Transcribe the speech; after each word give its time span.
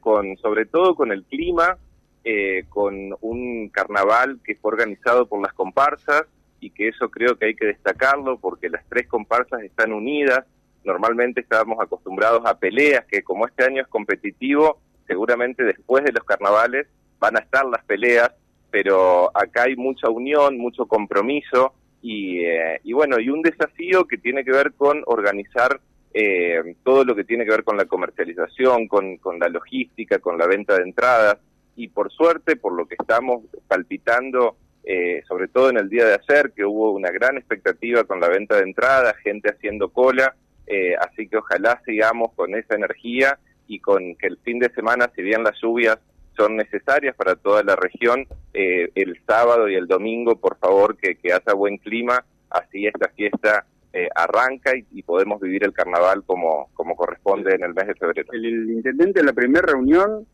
con 0.00 0.36
sobre 0.38 0.64
todo 0.64 0.94
con 0.94 1.12
el 1.12 1.24
clima, 1.24 1.76
eh, 2.24 2.64
con 2.70 3.14
un 3.20 3.68
carnaval 3.68 4.40
que 4.42 4.54
fue 4.54 4.72
organizado 4.72 5.26
por 5.26 5.42
las 5.42 5.52
comparsas 5.52 6.24
y 6.60 6.70
que 6.70 6.88
eso 6.88 7.10
creo 7.10 7.36
que 7.36 7.46
hay 7.46 7.54
que 7.54 7.66
destacarlo 7.66 8.38
porque 8.38 8.70
las 8.70 8.84
tres 8.88 9.06
comparsas 9.08 9.62
están 9.62 9.92
unidas. 9.92 10.46
Normalmente 10.84 11.42
estábamos 11.42 11.78
acostumbrados 11.80 12.42
a 12.46 12.58
peleas 12.58 13.04
que 13.06 13.22
como 13.22 13.46
este 13.46 13.64
año 13.64 13.82
es 13.82 13.88
competitivo, 13.88 14.80
seguramente 15.06 15.64
después 15.64 16.02
de 16.04 16.12
los 16.12 16.24
carnavales 16.24 16.86
van 17.18 17.36
a 17.36 17.40
estar 17.40 17.66
las 17.66 17.84
peleas, 17.84 18.32
pero 18.70 19.36
acá 19.36 19.64
hay 19.64 19.76
mucha 19.76 20.08
unión, 20.08 20.56
mucho 20.56 20.86
compromiso 20.86 21.74
y, 22.00 22.40
eh, 22.40 22.80
y 22.84 22.94
bueno, 22.94 23.20
y 23.20 23.28
un 23.28 23.42
desafío 23.42 24.06
que 24.06 24.16
tiene 24.16 24.44
que 24.44 24.52
ver 24.52 24.72
con 24.72 25.02
organizar 25.06 25.80
eh, 26.14 26.76
todo 26.84 27.04
lo 27.04 27.14
que 27.14 27.24
tiene 27.24 27.44
que 27.44 27.50
ver 27.50 27.64
con 27.64 27.76
la 27.76 27.86
comercialización, 27.86 28.88
con, 28.88 29.16
con 29.16 29.38
la 29.38 29.48
logística, 29.48 30.18
con 30.18 30.38
la 30.38 30.46
venta 30.46 30.76
de 30.76 30.82
entradas. 30.82 31.38
Y 31.76 31.88
por 31.88 32.12
suerte, 32.12 32.56
por 32.56 32.74
lo 32.74 32.86
que 32.86 32.96
estamos 32.98 33.44
palpitando, 33.66 34.56
eh, 34.84 35.22
sobre 35.26 35.48
todo 35.48 35.70
en 35.70 35.78
el 35.78 35.88
día 35.88 36.06
de 36.06 36.14
ayer, 36.14 36.52
que 36.52 36.64
hubo 36.64 36.92
una 36.92 37.10
gran 37.10 37.38
expectativa 37.38 38.04
con 38.04 38.20
la 38.20 38.28
venta 38.28 38.56
de 38.56 38.64
entradas, 38.64 39.16
gente 39.18 39.50
haciendo 39.50 39.88
cola, 39.90 40.34
eh, 40.66 40.94
así 40.96 41.28
que 41.28 41.38
ojalá 41.38 41.80
sigamos 41.84 42.32
con 42.34 42.54
esa 42.54 42.74
energía 42.74 43.38
y 43.66 43.78
con 43.80 44.14
que 44.16 44.26
el 44.26 44.38
fin 44.38 44.58
de 44.58 44.72
semana, 44.74 45.10
si 45.14 45.22
bien 45.22 45.42
las 45.42 45.58
lluvias 45.62 45.98
son 46.36 46.56
necesarias 46.56 47.14
para 47.16 47.36
toda 47.36 47.62
la 47.62 47.76
región, 47.76 48.26
eh, 48.52 48.90
el 48.94 49.18
sábado 49.26 49.68
y 49.68 49.76
el 49.76 49.86
domingo, 49.86 50.36
por 50.36 50.58
favor, 50.58 50.96
que, 50.96 51.16
que 51.16 51.32
haya 51.32 51.54
buen 51.54 51.78
clima, 51.78 52.24
así 52.50 52.86
esta 52.86 53.08
fiesta 53.08 53.64
eh, 53.92 54.08
arranca 54.14 54.72
y, 54.74 55.02
podemos 55.02 55.40
vivir 55.40 55.64
el 55.64 55.72
carnaval 55.72 56.22
como, 56.24 56.70
como 56.74 56.96
corresponde 56.96 57.54
en 57.54 57.62
el 57.62 57.74
mes 57.74 57.88
de 57.88 57.94
febrero. 57.94 58.32
El, 58.32 58.70
intendente 58.70 59.20
en 59.20 59.26
la 59.26 59.32
primera 59.32 59.66
reunión 59.66 60.26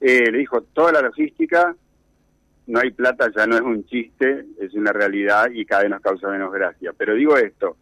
eh, 0.00 0.30
le 0.30 0.38
dijo 0.38 0.62
toda 0.62 0.92
la 0.92 1.02
logística, 1.02 1.76
no 2.66 2.80
hay 2.80 2.90
plata, 2.92 3.30
ya 3.36 3.46
no 3.46 3.56
es 3.56 3.62
un 3.62 3.84
chiste, 3.86 4.46
es 4.58 4.72
una 4.74 4.92
realidad 4.92 5.50
y 5.52 5.66
cada 5.66 5.82
vez 5.82 5.90
nos 5.90 6.00
causa 6.00 6.28
menos 6.28 6.52
gracia. 6.52 6.92
Pero 6.96 7.14
digo 7.14 7.36
esto, 7.36 7.76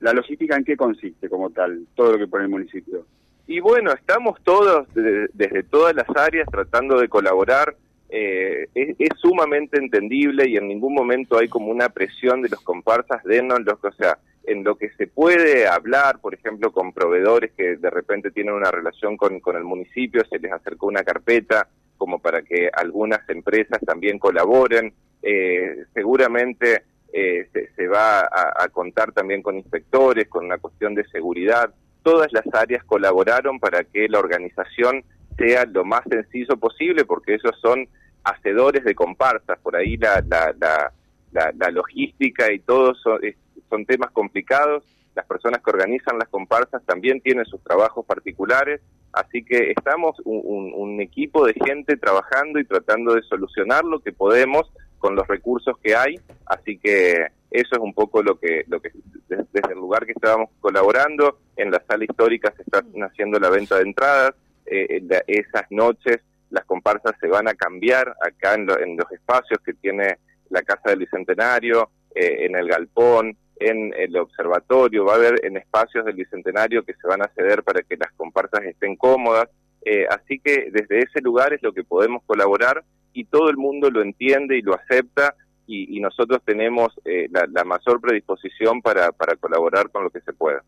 ¿la 0.00 0.12
logística 0.12 0.56
en 0.56 0.64
qué 0.64 0.76
consiste 0.76 1.28
como 1.28 1.50
tal, 1.50 1.86
todo 1.94 2.12
lo 2.12 2.18
que 2.18 2.26
pone 2.26 2.44
el 2.44 2.50
municipio? 2.50 3.06
Y 3.46 3.60
bueno, 3.60 3.92
estamos 3.92 4.40
todos 4.42 4.88
desde 4.92 5.62
todas 5.62 5.94
las 5.94 6.08
áreas 6.16 6.48
tratando 6.50 7.00
de 7.00 7.08
colaborar. 7.08 7.76
Eh, 8.08 8.68
es, 8.74 9.08
sumamente 9.20 9.78
entendible 9.78 10.48
y 10.48 10.56
en 10.56 10.68
ningún 10.68 10.94
momento 10.94 11.38
hay 11.38 11.48
como 11.48 11.68
una 11.68 11.88
presión 11.88 12.40
de 12.40 12.48
los 12.48 12.60
comparsas, 12.60 13.24
denos, 13.24 13.60
los, 13.64 13.82
o 13.82 13.92
sea, 13.92 14.18
en 14.46 14.64
lo 14.64 14.76
que 14.76 14.90
se 14.90 15.06
puede 15.06 15.66
hablar, 15.66 16.20
por 16.20 16.34
ejemplo, 16.34 16.72
con 16.72 16.92
proveedores 16.92 17.52
que 17.52 17.76
de 17.76 17.90
repente 17.90 18.30
tienen 18.30 18.54
una 18.54 18.70
relación 18.70 19.16
con, 19.16 19.40
con 19.40 19.56
el 19.56 19.64
municipio, 19.64 20.22
se 20.30 20.38
les 20.38 20.52
acercó 20.52 20.86
una 20.86 21.02
carpeta 21.02 21.68
como 21.98 22.20
para 22.20 22.42
que 22.42 22.70
algunas 22.72 23.28
empresas 23.28 23.80
también 23.84 24.18
colaboren. 24.18 24.92
Eh, 25.22 25.84
seguramente 25.92 26.82
eh, 27.12 27.48
se, 27.74 27.88
va 27.88 28.20
a, 28.20 28.64
a, 28.64 28.68
contar 28.68 29.12
también 29.12 29.42
con 29.42 29.56
inspectores, 29.56 30.28
con 30.28 30.44
una 30.44 30.58
cuestión 30.58 30.94
de 30.94 31.04
seguridad. 31.08 31.74
Todas 32.02 32.32
las 32.32 32.44
áreas 32.54 32.84
colaboraron 32.84 33.58
para 33.58 33.82
que 33.84 34.08
la 34.08 34.20
organización 34.20 35.02
sea 35.36 35.64
lo 35.64 35.84
más 35.84 36.02
sencillo 36.08 36.56
posible, 36.56 37.04
porque 37.04 37.34
esos 37.34 37.58
son 37.60 37.88
hacedores 38.22 38.84
de 38.84 38.94
comparsas. 38.94 39.58
Por 39.60 39.76
ahí 39.76 39.96
la, 39.96 40.22
la, 40.28 40.54
la, 40.58 41.52
la, 41.52 41.70
logística 41.70 42.52
y 42.52 42.60
todo 42.60 42.94
son, 42.94 43.20
son 43.68 43.84
temas 43.86 44.10
complicados, 44.12 44.84
las 45.14 45.26
personas 45.26 45.62
que 45.62 45.70
organizan 45.70 46.18
las 46.18 46.28
comparsas 46.28 46.84
también 46.84 47.20
tienen 47.20 47.46
sus 47.46 47.62
trabajos 47.62 48.04
particulares, 48.04 48.80
así 49.12 49.42
que 49.42 49.70
estamos 49.70 50.16
un, 50.24 51.00
equipo 51.00 51.46
de 51.46 51.54
gente 51.54 51.96
trabajando 51.96 52.58
y 52.58 52.64
tratando 52.64 53.14
de 53.14 53.22
solucionar 53.22 53.84
lo 53.84 54.00
que 54.00 54.12
podemos 54.12 54.70
con 54.98 55.14
los 55.14 55.26
recursos 55.28 55.76
que 55.82 55.94
hay, 55.94 56.18
así 56.46 56.78
que 56.78 57.26
eso 57.50 57.76
es 57.76 57.78
un 57.78 57.92
poco 57.92 58.22
lo 58.22 58.38
que, 58.38 58.64
lo 58.66 58.80
que 58.80 58.90
desde 59.28 59.72
el 59.72 59.78
lugar 59.78 60.06
que 60.06 60.12
estábamos 60.12 60.50
colaborando, 60.60 61.38
en 61.56 61.70
la 61.70 61.82
sala 61.86 62.04
histórica 62.04 62.52
se 62.56 62.62
está 62.62 62.82
haciendo 63.06 63.38
la 63.38 63.50
venta 63.50 63.76
de 63.76 63.82
entradas, 63.82 64.32
eh, 64.66 65.02
esas 65.26 65.70
noches 65.70 66.18
las 66.50 66.64
comparsas 66.64 67.12
se 67.20 67.28
van 67.28 67.46
a 67.48 67.54
cambiar 67.54 68.14
acá 68.20 68.54
en, 68.54 68.68
en 68.82 68.96
los 68.96 69.10
espacios 69.12 69.60
que 69.64 69.74
tiene 69.74 70.16
la 70.50 70.62
Casa 70.62 70.90
del 70.90 71.00
Bicentenario, 71.00 71.90
eh, 72.14 72.46
en 72.46 72.56
el 72.56 72.68
Galpón, 72.68 73.36
en 73.58 73.92
el 73.96 74.16
observatorio, 74.16 75.04
va 75.04 75.14
a 75.14 75.16
haber 75.16 75.44
en 75.44 75.56
espacios 75.56 76.04
del 76.04 76.16
Bicentenario 76.16 76.84
que 76.84 76.94
se 76.94 77.06
van 77.06 77.22
a 77.22 77.28
ceder 77.28 77.62
para 77.62 77.82
que 77.82 77.96
las 77.96 78.12
comparsas 78.12 78.62
estén 78.64 78.96
cómodas. 78.96 79.48
Eh, 79.84 80.06
así 80.10 80.40
que 80.40 80.68
desde 80.70 81.00
ese 81.00 81.20
lugar 81.20 81.52
es 81.52 81.62
lo 81.62 81.72
que 81.72 81.84
podemos 81.84 82.22
colaborar 82.24 82.84
y 83.12 83.24
todo 83.24 83.48
el 83.48 83.56
mundo 83.56 83.90
lo 83.90 84.02
entiende 84.02 84.58
y 84.58 84.62
lo 84.62 84.74
acepta 84.74 85.34
y, 85.68 85.98
nosotros 86.00 86.40
tenemos 86.44 86.92
eh, 87.04 87.28
la, 87.30 87.64
mayor 87.64 88.00
predisposición 88.00 88.82
para, 88.82 89.10
para 89.10 89.34
colaborar 89.34 89.90
con 89.90 90.04
lo 90.04 90.10
que 90.10 90.20
se 90.20 90.32
pueda. 90.32 90.62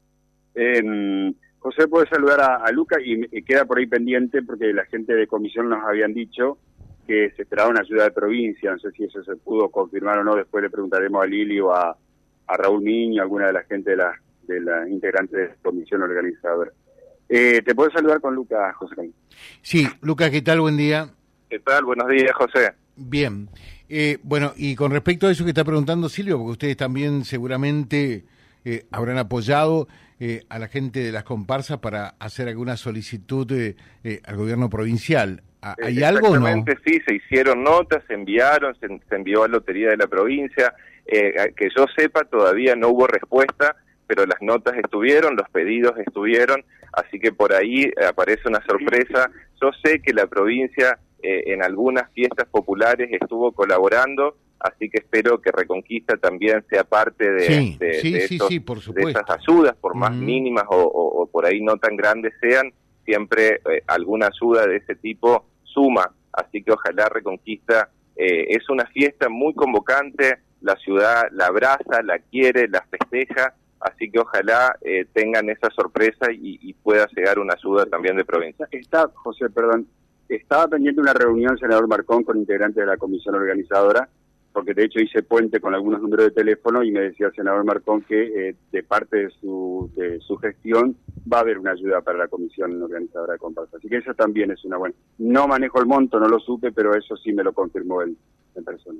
Eh, 0.56 1.32
José, 1.60 1.86
puede 1.86 2.08
saludar 2.08 2.40
a, 2.40 2.56
a 2.56 2.72
Luca 2.72 2.96
y, 3.00 3.24
y, 3.30 3.42
queda 3.42 3.64
por 3.64 3.78
ahí 3.78 3.86
pendiente 3.86 4.42
porque 4.42 4.72
la 4.72 4.84
gente 4.86 5.14
de 5.14 5.28
comisión 5.28 5.68
nos 5.68 5.84
habían 5.84 6.14
dicho 6.14 6.58
que 7.06 7.30
se 7.36 7.42
esperaba 7.42 7.70
una 7.70 7.80
ayuda 7.80 8.04
de 8.04 8.10
provincia, 8.10 8.72
no 8.72 8.78
sé 8.78 8.90
si 8.90 9.04
eso 9.04 9.22
se 9.22 9.36
pudo 9.36 9.68
confirmar 9.70 10.18
o 10.18 10.24
no, 10.24 10.34
después 10.34 10.62
le 10.62 10.70
preguntaremos 10.70 11.22
a 11.22 11.26
Lili 11.26 11.60
o 11.60 11.72
a, 11.72 11.96
a 12.48 12.56
Raúl 12.56 12.82
Niño, 12.82 13.22
alguna 13.22 13.46
de 13.46 13.52
la 13.52 13.64
gente 13.64 13.90
de 13.90 13.96
la, 13.96 14.12
de 14.46 14.60
la 14.60 14.88
integrante 14.88 15.36
de 15.36 15.48
la 15.48 15.54
comisión 15.62 16.02
organizadora. 16.02 16.72
Eh, 17.28 17.62
¿Te 17.62 17.74
puedo 17.74 17.90
saludar 17.90 18.20
con 18.20 18.34
Lucas, 18.34 18.74
José? 18.76 19.10
Sí, 19.62 19.86
Lucas, 20.00 20.30
¿qué 20.30 20.42
tal? 20.42 20.60
Buen 20.60 20.76
día. 20.76 21.10
¿Qué 21.48 21.58
tal? 21.60 21.84
Buenos 21.84 22.08
días, 22.08 22.32
José. 22.34 22.72
Bien. 22.96 23.48
Eh, 23.88 24.18
bueno, 24.22 24.52
y 24.56 24.74
con 24.74 24.90
respecto 24.90 25.26
a 25.26 25.30
eso 25.30 25.44
que 25.44 25.50
está 25.50 25.64
preguntando 25.64 26.08
Silvio, 26.08 26.38
porque 26.38 26.52
ustedes 26.52 26.76
también 26.76 27.24
seguramente 27.24 28.24
eh, 28.64 28.86
habrán 28.90 29.18
apoyado 29.18 29.88
eh, 30.20 30.44
a 30.48 30.58
la 30.58 30.68
gente 30.68 31.00
de 31.00 31.12
las 31.12 31.24
comparsas 31.24 31.78
para 31.78 32.16
hacer 32.18 32.48
alguna 32.48 32.76
solicitud 32.76 33.50
eh, 33.52 33.76
al 34.24 34.36
gobierno 34.36 34.68
provincial. 34.68 35.42
¿Hay 35.60 36.02
algo 36.02 36.28
o 36.28 36.38
no? 36.38 36.64
sí, 36.84 37.00
se 37.06 37.14
hicieron 37.14 37.64
notas, 37.64 38.02
se 38.06 38.14
enviaron, 38.14 38.74
se, 38.78 38.86
se 38.86 39.14
envió 39.14 39.44
a 39.44 39.48
Lotería 39.48 39.90
de 39.90 39.96
la 39.96 40.06
provincia, 40.06 40.74
eh, 41.06 41.52
que 41.56 41.68
yo 41.76 41.86
sepa, 41.96 42.24
todavía 42.24 42.76
no 42.76 42.88
hubo 42.88 43.06
respuesta, 43.06 43.76
pero 44.06 44.24
las 44.26 44.40
notas 44.40 44.76
estuvieron, 44.76 45.36
los 45.36 45.48
pedidos 45.50 45.98
estuvieron, 45.98 46.64
así 46.92 47.18
que 47.18 47.32
por 47.32 47.52
ahí 47.52 47.90
aparece 48.06 48.48
una 48.48 48.62
sorpresa. 48.66 49.30
Yo 49.60 49.70
sé 49.82 50.00
que 50.00 50.12
la 50.12 50.26
provincia 50.26 50.98
eh, 51.22 51.52
en 51.52 51.62
algunas 51.64 52.10
fiestas 52.12 52.46
populares 52.48 53.08
estuvo 53.10 53.52
colaborando, 53.52 54.36
así 54.60 54.88
que 54.88 54.98
espero 54.98 55.40
que 55.40 55.50
Reconquista 55.50 56.16
también 56.16 56.64
sea 56.70 56.84
parte 56.84 57.28
de, 57.28 57.76
esas 59.10 59.24
ayudas, 59.28 59.76
por 59.76 59.94
más 59.94 60.12
mínimas 60.12 60.64
o, 60.68 61.28
por 61.32 61.44
ahí 61.44 61.60
no 61.60 61.76
tan 61.76 61.96
grandes 61.96 62.32
sean, 62.40 62.72
siempre 63.08 63.60
eh, 63.70 63.82
alguna 63.86 64.26
ayuda 64.28 64.66
de 64.66 64.76
ese 64.76 64.94
tipo 64.96 65.46
suma, 65.62 66.12
así 66.32 66.62
que 66.62 66.72
ojalá 66.72 67.08
Reconquista 67.08 67.88
es 68.20 68.68
una 68.68 68.84
fiesta 68.86 69.28
muy 69.28 69.54
convocante, 69.54 70.38
la 70.60 70.74
ciudad 70.74 71.28
la 71.30 71.46
abraza, 71.46 72.02
la 72.02 72.18
quiere, 72.18 72.66
la 72.66 72.84
festeja, 72.90 73.54
así 73.80 74.10
que 74.10 74.18
ojalá 74.18 74.76
eh, 74.82 75.06
tengan 75.12 75.48
esa 75.50 75.70
sorpresa 75.70 76.26
y, 76.32 76.74
pueda 76.82 77.06
llegar 77.14 77.38
una 77.38 77.54
ayuda 77.54 77.84
también 77.86 78.16
de 78.16 78.24
provincia. 78.24 78.66
Está, 78.70 79.10
José, 79.12 79.50
perdón, 79.50 79.86
estaba 80.28 80.66
pendiente 80.66 81.00
una 81.00 81.12
reunión, 81.12 81.58
senador 81.58 81.86
Marcón, 81.86 82.24
con 82.24 82.38
integrantes 82.38 82.76
de 82.76 82.86
la 82.86 82.96
comisión 82.96 83.34
organizadora, 83.34 84.08
porque 84.58 84.74
de 84.74 84.86
hecho 84.86 84.98
hice 84.98 85.22
puente 85.22 85.60
con 85.60 85.72
algunos 85.72 86.02
números 86.02 86.26
de 86.26 86.32
teléfono 86.32 86.82
y 86.82 86.90
me 86.90 86.98
decía 86.98 87.28
el 87.28 87.32
senador 87.32 87.64
Marcón 87.64 88.02
que 88.02 88.48
eh, 88.48 88.56
de 88.72 88.82
parte 88.82 89.16
de 89.18 89.30
su, 89.40 89.88
de 89.94 90.18
su 90.18 90.36
gestión 90.38 90.96
va 91.32 91.36
a 91.36 91.40
haber 91.42 91.60
una 91.60 91.70
ayuda 91.70 92.00
para 92.00 92.18
la 92.18 92.26
comisión 92.26 92.82
organizadora 92.82 93.34
de 93.34 93.38
comparsa. 93.38 93.76
Así 93.76 93.88
que 93.88 93.98
eso 93.98 94.14
también 94.14 94.50
es 94.50 94.64
una 94.64 94.76
buena. 94.76 94.96
No 95.18 95.46
manejo 95.46 95.78
el 95.78 95.86
monto, 95.86 96.18
no 96.18 96.28
lo 96.28 96.40
supe, 96.40 96.72
pero 96.72 96.92
eso 96.96 97.16
sí 97.18 97.32
me 97.32 97.44
lo 97.44 97.52
confirmó 97.52 98.02
él. 98.02 98.16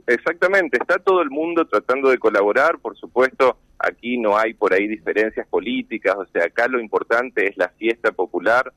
Exactamente, 0.07 0.79
está 0.81 1.01
todo 1.01 1.23
el 1.23 1.31
mundo 1.31 1.67
tratando 1.67 2.11
de 2.11 2.19
colaborar, 2.19 2.79
por 2.79 2.97
supuesto, 2.97 3.59
aquí 3.81 4.17
no 4.17 4.39
hay 4.39 4.55
por 4.55 4.73
ahí 4.73 4.87
diferencias 4.87 5.49
políticas, 5.49 6.15
o 6.15 6.27
sea, 6.27 6.45
acá 6.45 6.69
lo 6.69 6.79
importante 6.79 7.49
es 7.49 7.57
la 7.57 7.69
fiesta 7.71 8.13
popular, 8.13 8.73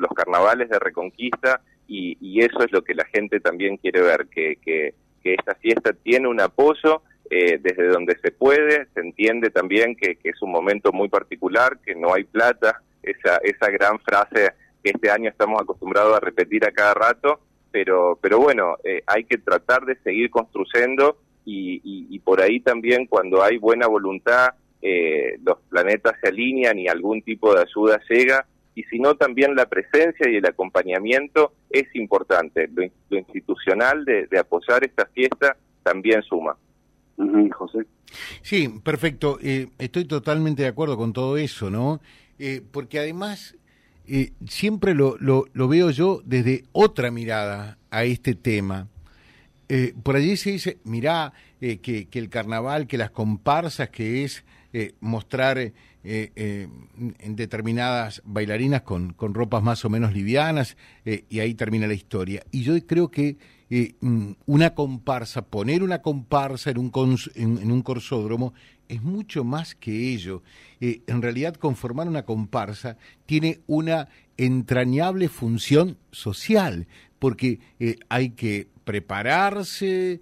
los 0.00 0.10
carnavales 0.16 0.68
de 0.68 0.80
Reconquista, 0.80 1.60
y, 1.86 2.16
eso 2.40 2.58
es 2.64 2.72
lo 2.72 2.82
que 2.82 2.94
la 2.94 3.04
gente 3.04 3.38
también 3.38 3.76
quiere 3.76 4.02
ver, 4.02 4.26
que, 4.26 4.56
que, 4.56 4.94
esta 5.34 5.54
fiesta 5.54 5.92
tiene 5.92 6.28
un 6.28 6.40
apoyo 6.40 7.02
eh, 7.30 7.58
desde 7.60 7.88
donde 7.88 8.16
se 8.22 8.30
puede, 8.30 8.86
se 8.94 9.00
entiende 9.00 9.50
también 9.50 9.96
que, 9.96 10.16
que, 10.16 10.30
es 10.30 10.42
un 10.42 10.52
momento 10.52 10.92
muy 10.92 11.08
particular, 11.08 11.78
que 11.84 11.94
no 11.94 12.14
hay 12.14 12.24
plata, 12.24 12.82
esa, 13.02 13.38
esa 13.38 13.70
gran 13.70 13.98
frase 14.00 14.52
que 14.82 14.90
este 14.90 15.10
año 15.10 15.30
estamos 15.30 15.60
acostumbrados 15.60 16.16
a 16.16 16.20
repetir 16.20 16.64
a 16.64 16.72
cada 16.72 16.94
rato, 16.94 17.40
pero, 17.70 18.18
pero 18.20 18.38
bueno, 18.38 18.76
eh, 18.84 19.02
hay 19.06 19.24
que 19.24 19.38
tratar 19.38 19.84
de 19.84 19.96
seguir 19.96 20.30
construyendo 20.30 21.18
y, 21.44 22.18
por 22.24 22.40
ahí 22.40 22.58
también 22.58 23.06
cuando 23.06 23.42
hay 23.42 23.56
buena 23.56 23.86
voluntad, 23.86 24.48
eh, 24.82 25.38
los 25.44 25.58
planetas 25.68 26.14
se 26.20 26.28
alinean 26.28 26.76
y 26.76 26.88
algún 26.88 27.22
tipo 27.22 27.54
de 27.54 27.62
ayuda 27.62 28.00
llega, 28.08 28.46
y 28.76 28.84
sino 28.84 29.16
también 29.16 29.56
la 29.56 29.66
presencia 29.66 30.30
y 30.30 30.36
el 30.36 30.46
acompañamiento 30.46 31.54
es 31.70 31.86
importante. 31.94 32.68
Lo, 32.68 33.16
institucional 33.16 34.04
de, 34.04 34.28
apoyar 34.38 34.84
esta 34.84 35.06
fiesta 35.06 35.56
también 35.82 36.22
suma. 36.22 36.56
José. 37.52 37.86
Sí, 38.42 38.68
perfecto. 38.84 39.38
Eh, 39.42 39.68
estoy 39.78 40.04
totalmente 40.04 40.62
de 40.62 40.68
acuerdo 40.68 40.98
con 40.98 41.14
todo 41.14 41.38
eso, 41.38 41.70
¿no? 41.70 42.02
Eh, 42.38 42.60
porque 42.70 42.98
además 42.98 43.56
eh, 44.06 44.32
siempre 44.46 44.94
lo, 44.94 45.16
lo, 45.18 45.46
lo, 45.54 45.68
veo 45.68 45.90
yo 45.90 46.20
desde 46.26 46.64
otra 46.72 47.10
mirada 47.10 47.78
a 47.90 48.04
este 48.04 48.34
tema. 48.34 48.88
por 50.02 50.16
allí 50.16 50.36
se 50.36 50.50
dice, 50.50 50.78
mirá, 50.84 51.32
que, 51.60 51.80
que, 51.80 52.18
el 52.18 52.28
carnaval, 52.28 52.86
que 52.86 52.98
las 52.98 53.10
comparsas, 53.10 53.88
que 53.88 54.24
es 54.24 54.44
mostrar 55.00 55.72
eh, 56.08 56.30
eh, 56.36 56.68
en 57.18 57.34
determinadas 57.34 58.22
bailarinas 58.24 58.82
con, 58.82 59.12
con, 59.12 59.34
ropas 59.34 59.60
más 59.64 59.84
o 59.84 59.90
menos 59.90 60.12
livianas 60.12 60.76
eh, 61.04 61.24
y 61.28 61.40
ahí 61.40 61.54
termina 61.54 61.88
la 61.88 61.94
historia. 61.94 62.44
Y 62.52 62.62
yo 62.62 62.74
creo 62.86 63.10
que 63.10 63.36
mm, 64.00 64.30
una 64.46 64.72
comparsa, 64.72 65.42
poner 65.42 65.82
una 65.82 66.02
comparsa 66.02 66.70
en 66.70 66.78
un, 66.78 67.18
en, 67.34 67.72
un 67.72 67.82
corsódromo 67.82 68.54
es 68.88 69.02
mucho 69.02 69.42
más 69.42 69.74
que 69.74 70.12
ello. 70.12 70.44
en 70.78 71.22
realidad 71.22 71.56
conformar 71.56 72.06
una 72.06 72.22
comparsa 72.22 72.98
tiene 73.26 73.58
una 73.66 74.08
entrañable 74.36 75.28
función 75.28 75.98
social, 76.12 76.86
porque 77.18 77.58
hay 78.08 78.30
que 78.30 78.68
prepararse, 78.84 80.20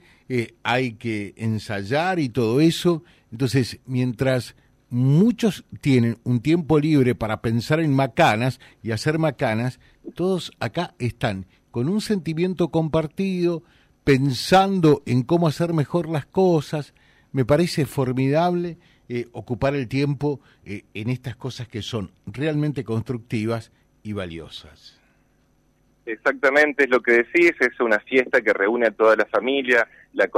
hay 0.63 0.93
que 0.95 1.35
ensayar 1.37 2.19
y 2.21 2.31
todo 2.31 2.63
eso. 2.63 3.05
Entonces, 3.31 3.81
mientras 3.85 4.57
muchos 4.95 5.65
tienen 5.81 6.19
un 6.23 6.41
tiempo 6.41 6.79
libre 6.79 7.15
para 7.15 7.43
pensar 7.43 7.81
en 7.81 7.93
macanas 7.93 8.61
y 8.83 8.93
hacer 8.93 9.19
macanas, 9.19 9.81
todos 10.15 10.53
acá 10.61 10.95
están 10.99 11.47
con 11.73 11.89
un 11.89 12.01
sentimiento 12.01 12.69
compartido, 12.69 13.65
pensando 14.05 15.03
en 15.07 15.23
cómo 15.23 15.49
hacer 15.49 15.73
mejor 15.73 16.09
las 16.09 16.27
cosas. 16.27 16.95
Me 17.33 17.45
parece 17.45 17.87
formidable 17.87 18.79
eh, 19.09 19.27
ocupar 19.33 19.75
el 19.75 19.89
tiempo 19.89 20.41
eh, 20.65 20.85
en 20.95 21.11
estas 21.11 21.35
cosas 21.35 21.67
que 21.67 21.83
son 21.83 22.13
realmente 22.27 22.85
constructivas 22.85 23.73
y 24.05 24.13
valiosas. 24.13 25.01
Exactamente, 26.07 26.85
es 26.85 26.91
lo 26.91 27.01
que 27.01 27.13
decís, 27.13 27.53
es 27.59 27.81
una 27.81 27.99
fiesta 27.99 28.43
que 28.43 28.53
reúne 28.53 28.87
a 28.87 28.91
toda 28.93 29.17
la 29.17 29.25
familia, 29.27 29.89
la, 30.13 30.31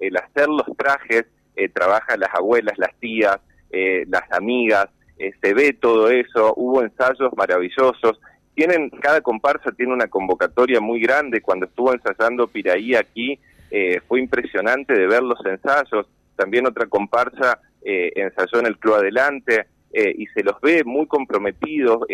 el 0.00 0.16
hacer 0.16 0.48
los 0.48 0.76
trajes 0.76 1.26
eh, 1.56 1.68
trabajan 1.68 2.20
las 2.20 2.34
abuelas, 2.34 2.78
las 2.78 2.94
tías, 2.98 3.38
eh, 3.70 4.04
las 4.08 4.30
amigas, 4.32 4.88
eh, 5.18 5.32
se 5.40 5.54
ve 5.54 5.72
todo 5.72 6.10
eso, 6.10 6.52
hubo 6.56 6.82
ensayos 6.82 7.32
maravillosos, 7.36 8.20
tienen, 8.54 8.90
cada 8.90 9.20
comparsa 9.20 9.72
tiene 9.72 9.92
una 9.92 10.08
convocatoria 10.08 10.80
muy 10.80 11.00
grande, 11.00 11.40
cuando 11.40 11.66
estuvo 11.66 11.92
ensayando 11.92 12.46
Piraí 12.46 12.94
aquí, 12.94 13.38
fue 14.06 14.20
impresionante 14.20 14.92
de 14.92 15.08
ver 15.08 15.24
los 15.24 15.44
ensayos, 15.44 16.06
también 16.36 16.64
otra 16.64 16.86
comparsa 16.86 17.58
ensayó 17.82 18.60
en 18.60 18.66
el 18.66 18.78
Club 18.78 18.94
Adelante, 18.94 19.66
y 19.92 20.26
se 20.28 20.44
los 20.44 20.60
ve 20.60 20.84
muy 20.84 21.06
comprometidos, 21.06 22.06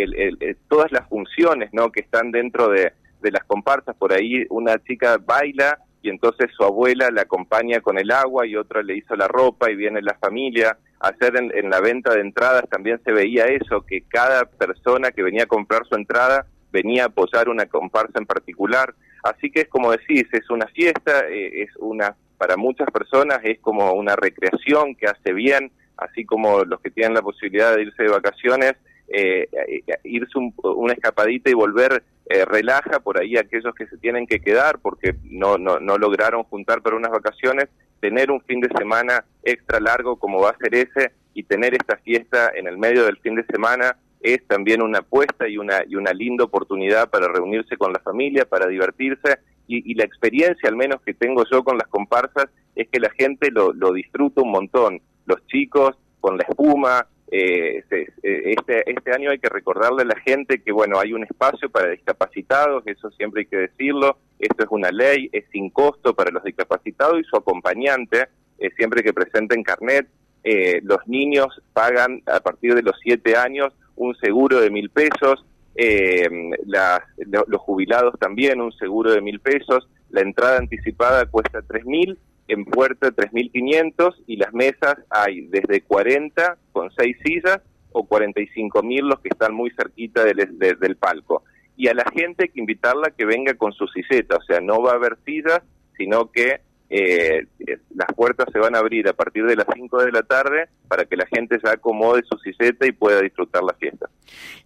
todas 0.69 0.91
las 0.91 1.07
funciones 1.07 1.69
¿no? 1.75 1.93
que 1.93 2.01
están 2.01 2.31
dentro 2.31 2.69
de, 2.69 2.95
de 3.21 3.31
las 3.31 3.45
comparsas, 3.45 3.95
por 3.97 4.15
ahí 4.15 4.47
una 4.49 4.79
chica 4.79 5.19
baila 5.19 5.79
y 6.02 6.08
entonces 6.08 6.50
su 6.56 6.64
abuela 6.64 7.11
la 7.11 7.23
acompaña 7.23 7.81
con 7.81 7.99
el 7.99 8.11
agua 8.11 8.47
y 8.47 8.56
otra 8.56 8.82
le 8.82 8.97
hizo 8.97 9.14
la 9.17 9.29
ropa 9.29 9.70
y 9.70 9.76
viene 9.76 10.00
la 10.02 10.14
familia. 10.14 10.79
Hacer 11.00 11.37
en, 11.37 11.50
en, 11.55 11.70
la 11.70 11.81
venta 11.81 12.14
de 12.14 12.20
entradas 12.20 12.69
también 12.69 13.00
se 13.05 13.12
veía 13.12 13.44
eso, 13.47 13.82
que 13.82 14.02
cada 14.02 14.44
persona 14.44 15.11
que 15.12 15.23
venía 15.23 15.44
a 15.44 15.47
comprar 15.47 15.87
su 15.87 15.94
entrada 15.94 16.47
venía 16.73 17.05
a 17.05 17.06
apoyar 17.06 17.49
una 17.49 17.67
comparsa 17.67 18.19
en 18.19 18.26
particular. 18.26 18.94
Así 19.23 19.50
que 19.50 19.62
es 19.62 19.69
como 19.69 19.91
decís, 19.91 20.25
es 20.32 20.49
una 20.50 20.67
fiesta, 20.69 21.29
eh, 21.29 21.62
es 21.62 21.70
una 21.79 22.17
para 22.41 22.56
muchas 22.56 22.91
personas 22.91 23.41
es 23.44 23.58
como 23.61 23.93
una 23.93 24.17
recreación 24.17 24.94
que 24.94 25.06
hace 25.06 25.35
bien, 25.35 25.70
así 25.99 26.25
como 26.25 26.64
los 26.64 26.81
que 26.81 26.91
tienen 26.91 27.12
la 27.12 27.20
posibilidad 27.20 27.76
de 27.76 27.82
irse 27.82 28.03
de 28.03 28.08
vacaciones, 28.08 28.76
eh, 29.08 29.46
eh 29.53 29.82
irse 30.05 30.38
una 30.62 30.94
escapadita 30.94 31.50
y 31.50 31.53
volver 31.55 32.03
eh, 32.32 32.44
relaja 32.44 33.00
por 33.00 33.19
ahí 33.19 33.37
aquellos 33.37 33.75
que 33.75 33.88
se 33.88 33.99
tienen 33.99 34.25
que 34.25 34.38
quedar 34.38 34.79
porque 34.79 35.17
no, 35.25 35.59
no, 35.59 35.81
no 35.81 35.99
lograron 35.99 36.44
juntar 36.44 36.81
para 36.81 36.94
unas 36.94 37.11
vacaciones, 37.11 37.69
tener 37.99 38.31
un 38.31 38.41
fin 38.43 38.61
de 38.61 38.69
semana 38.69 39.25
extra 39.43 39.81
largo 39.81 40.17
como 40.17 40.41
va 40.41 40.50
a 40.50 40.56
ser 40.59 40.77
ese 40.77 41.11
y 41.35 41.43
tener 41.43 41.75
esta 41.75 41.97
fiesta 41.97 42.53
en 42.55 42.69
el 42.69 42.79
medio 42.79 43.05
del 43.05 43.17
fin 43.17 43.35
de 43.35 43.44
semana 43.47 43.97
es 44.21 44.47
también 44.47 44.81
una 44.81 45.00
apuesta 45.00 45.49
y 45.49 45.59
una, 45.59 45.82
y 45.88 45.97
una 45.97 46.12
linda 46.12 46.44
oportunidad 46.44 47.11
para 47.11 47.27
reunirse 47.27 47.77
con 47.77 47.93
la 47.93 47.99
familia, 47.99 48.44
para 48.44 48.69
divertirse 48.69 49.41
y, 49.67 49.93
la 49.94 50.05
experiencia 50.05 50.69
al 50.69 50.77
menos 50.77 51.03
que 51.03 51.15
tengo 51.15 51.43
yo 51.50 51.65
con 51.65 51.79
las 51.79 51.88
comparsas 51.88 52.47
es 52.77 52.88
que 52.91 53.00
la 53.00 53.11
gente 53.11 53.50
lo, 53.50 53.73
lo 53.73 53.93
disfruta 53.93 54.41
un 54.41 54.53
montón, 54.53 55.00
los 55.27 55.44
chicos 55.49 55.97
con 56.21 56.37
la 56.37 56.44
espuma, 56.49 57.09
eh, 57.32 57.85
este, 57.88 58.91
este 58.91 59.12
año 59.12 59.31
hay 59.31 59.38
que 59.38 59.49
recordarle 59.49 60.03
a 60.03 60.06
la 60.06 60.19
gente 60.21 60.61
que, 60.62 60.73
bueno, 60.73 60.99
hay 60.99 61.12
un 61.12 61.23
espacio 61.23 61.71
para 61.71 61.91
discapacitados, 61.91 62.82
eso 62.87 63.11
siempre 63.12 63.43
hay 63.43 63.47
que 63.47 63.56
decirlo, 63.56 64.19
esto 64.38 64.65
es 64.65 64.71
una 64.71 64.91
ley, 64.91 65.29
es 65.32 65.44
sin 65.53 65.71
costo 65.71 66.15
para 66.15 66.32
los 66.32 66.43
discapacitados 66.43 67.21
y 67.21 67.25
su 67.25 67.37
acompañante, 67.37 68.29
eh, 68.59 68.71
siempre 68.77 69.03
que 69.03 69.12
presenten 69.12 69.62
carnet, 69.62 70.09
eh, 70.43 70.81
los 70.82 71.06
niños 71.06 71.62
pagan 71.73 72.23
a 72.27 72.41
partir 72.41 72.75
de 72.75 72.82
los 72.82 72.97
siete 73.03 73.37
años 73.37 73.73
un 73.97 74.15
seguro 74.17 74.61
de 74.61 74.71
mil 74.71 74.91
pesos, 74.91 75.44
eh, 75.77 76.29
los 76.67 77.61
jubilados 77.61 78.19
también 78.19 78.61
un 78.61 78.73
seguro 78.73 79.12
de 79.12 79.21
mil 79.21 79.38
pesos, 79.38 79.88
la 80.11 80.23
entrada 80.23 80.59
anticipada 80.59 81.27
cuesta 81.27 81.62
tres 81.62 81.85
mil 81.85 82.19
en 82.50 82.64
puerta 82.64 83.11
3.500 83.11 84.14
y 84.26 84.37
las 84.37 84.52
mesas 84.52 84.97
hay 85.08 85.43
desde 85.47 85.82
40 85.82 86.58
con 86.73 86.91
6 86.91 87.17
sillas 87.25 87.61
o 87.93 88.06
45.000 88.06 89.02
los 89.02 89.20
que 89.20 89.29
están 89.31 89.55
muy 89.55 89.70
cerquita 89.70 90.25
del, 90.25 90.58
del 90.58 90.97
palco. 90.97 91.44
Y 91.76 91.88
a 91.88 91.94
la 91.94 92.05
gente 92.12 92.44
hay 92.44 92.49
que 92.50 92.61
invitarla 92.61 93.12
que 93.17 93.25
venga 93.25 93.55
con 93.55 93.73
su 93.73 93.87
silleta, 93.88 94.37
o 94.37 94.43
sea, 94.43 94.61
no 94.61 94.82
va 94.82 94.93
a 94.93 94.97
haber 94.97 95.17
sillas, 95.25 95.62
sino 95.97 96.31
que 96.31 96.61
eh, 96.91 97.47
las 97.94 98.12
puertas 98.17 98.49
se 98.53 98.58
van 98.58 98.75
a 98.75 98.81
abrir 98.81 99.08
a 99.08 99.12
partir 99.12 99.46
de 99.46 99.55
las 99.55 99.67
5 99.73 100.03
de 100.03 100.12
la 100.12 100.23
tarde 100.23 100.69
para 100.88 101.05
que 101.05 101.17
la 101.17 101.26
gente 101.26 101.61
se 101.61 101.70
acomode 101.70 102.23
su 102.25 102.37
silleta 102.38 102.87
y 102.87 102.93
pueda 102.93 103.20
disfrutar 103.23 103.62
la 103.62 103.75
fiesta. 103.75 104.10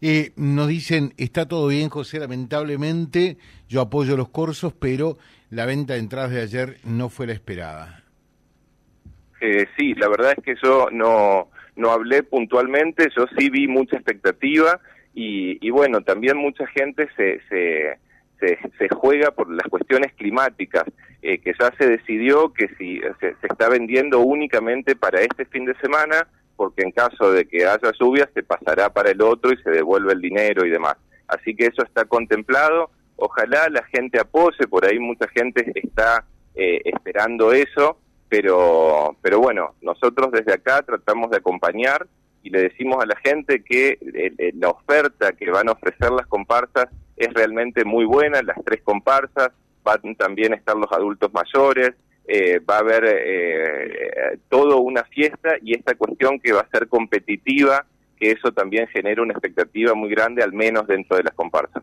Eh, 0.01 0.33
nos 0.37 0.69
dicen, 0.69 1.13
está 1.17 1.47
todo 1.47 1.69
bien, 1.69 1.89
José, 1.89 2.19
lamentablemente 2.19 3.37
yo 3.69 3.81
apoyo 3.81 4.17
los 4.17 4.29
cursos, 4.29 4.73
pero 4.73 5.19
la 5.51 5.67
venta 5.67 5.95
de 5.95 6.01
entradas 6.01 6.31
de 6.31 6.43
ayer 6.43 6.77
no 6.85 7.09
fue 7.09 7.27
la 7.27 7.33
esperada. 7.33 8.03
Eh, 9.41 9.67
sí, 9.77 9.95
la 9.95 10.09
verdad 10.09 10.35
es 10.37 10.45
que 10.45 10.55
yo 10.63 10.89
no, 10.91 11.49
no 11.77 11.91
hablé 11.91 12.23
puntualmente, 12.23 13.09
yo 13.17 13.27
sí 13.39 13.51
vi 13.51 13.69
mucha 13.69 13.97
expectativa 13.97 14.81
y, 15.15 15.65
y 15.67 15.71
bueno, 15.71 16.01
también 16.01 16.37
mucha 16.37 16.67
gente 16.67 17.09
se, 17.17 17.41
se 17.49 17.99
se, 18.79 18.89
juega 18.89 19.31
por 19.31 19.51
las 19.51 19.67
cuestiones 19.69 20.13
climáticas, 20.15 20.85
eh, 21.23 21.39
que 21.39 21.53
ya 21.59 21.73
se 21.79 21.89
decidió 21.89 22.53
que 22.53 22.69
si 22.77 23.01
se, 23.21 23.35
está 23.43 23.69
vendiendo 23.69 24.21
únicamente 24.21 24.97
para 24.97 25.21
este 25.21 25.45
fin 25.47 25.65
de 25.65 25.75
semana, 25.77 26.27
porque 26.57 26.83
en 26.83 26.93
caso 26.93 27.33
de 27.33 27.47
que 27.47 27.67
haya 27.67 27.93
lluvias 27.99 28.29
se 28.35 28.43
pasará 28.43 28.93
para 28.93 29.11
el 29.11 29.23
otro 29.23 29.53
y 29.53 29.63
se 29.63 29.71
devuelve 29.71 30.13
el 30.13 30.21
dinero 30.21 30.65
y 30.65 30.71
demás. 30.71 30.97
Así 31.27 31.55
que 31.55 31.67
eso 31.67 31.83
está 31.83 32.05
contemplado. 32.05 32.91
Ojalá 33.17 33.69
la 33.69 33.83
gente 33.85 34.21
apoye, 34.21 34.67
por 34.69 34.85
ahí 34.85 34.99
mucha 34.99 35.29
gente 35.29 35.71
está 35.75 36.25
eh, 36.55 36.81
esperando 36.85 37.53
eso, 37.53 37.99
pero, 38.29 39.17
pero 39.23 39.41
bueno, 39.41 39.75
nosotros 39.83 40.33
desde 40.33 40.55
acá 40.55 40.83
tratamos 40.83 41.31
de 41.31 41.39
acompañar 41.39 42.07
y 42.43 42.51
le 42.51 42.63
decimos 42.63 43.03
a 43.03 43.07
la 43.07 43.17
gente 43.17 43.63
que 43.65 43.99
eh, 44.01 44.53
la 44.55 44.69
oferta 44.69 45.33
que 45.33 45.51
van 45.51 45.69
a 45.69 45.73
ofrecer 45.73 46.11
las 46.11 46.27
comparsas 46.27 46.89
es 47.17 47.33
realmente 47.33 47.85
muy 47.85 48.05
buena, 48.05 48.43
las 48.43 48.59
tres 48.65 48.83
comparsas, 48.83 49.51
van 49.83 50.15
también 50.17 50.53
a 50.53 50.57
estar 50.57 50.77
los 50.77 50.91
adultos 50.93 51.33
mayores, 51.33 51.93
eh, 52.27 52.59
va 52.59 52.77
a 52.77 52.81
haber 52.81 53.05
eh, 53.07 54.39
todo 54.49 54.81
una 54.81 55.05
fiesta 55.05 55.57
y 55.63 55.75
esta 55.75 55.95
cuestión 55.95 56.39
que 56.41 56.53
va 56.53 56.61
a 56.61 56.69
ser 56.69 56.89
competitiva, 56.89 57.87
que 58.19 58.31
eso 58.31 58.53
también 58.53 58.87
genera 58.89 59.23
una 59.23 59.33
expectativa 59.33 59.95
muy 59.95 60.11
grande, 60.11 60.43
al 60.43 60.53
menos 60.53 60.87
dentro 60.87 61.17
de 61.17 61.25
las 61.25 61.35
comparsas. 61.35 61.83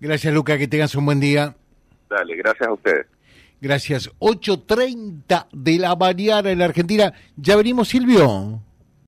Gracias, 0.00 0.34
Luca, 0.34 0.58
que 0.58 0.68
tengas 0.68 0.94
un 0.94 1.06
buen 1.06 1.20
día. 1.20 1.54
Dale, 2.08 2.36
gracias 2.36 2.68
a 2.68 2.72
ustedes. 2.72 3.06
Gracias. 3.60 4.10
8.30 4.18 5.46
de 5.52 5.78
la 5.78 5.96
mañana 5.96 6.50
en 6.50 6.58
la 6.58 6.66
Argentina. 6.66 7.14
¿Ya 7.36 7.56
venimos, 7.56 7.88
Silvio? 7.88 8.60